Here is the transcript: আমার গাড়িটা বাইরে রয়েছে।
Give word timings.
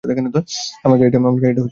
আমার 0.83 0.97
গাড়িটা 0.99 1.19
বাইরে 1.23 1.51
রয়েছে। 1.51 1.69